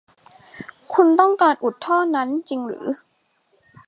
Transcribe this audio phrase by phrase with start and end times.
[0.93, 2.87] คุณต้องการอุดท่อนั้นจริงหรือ